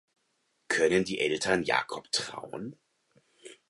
[0.67, 2.75] Können die Eltern Jakob trauen?